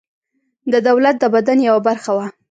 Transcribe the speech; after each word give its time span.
د 0.71 0.73
دولت 0.87 1.15
د 1.19 1.23
بدن 1.35 1.57
یوه 1.69 1.81
برخه 1.87 2.11
وه. 2.17 2.27